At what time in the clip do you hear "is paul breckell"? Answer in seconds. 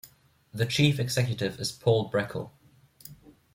1.59-2.49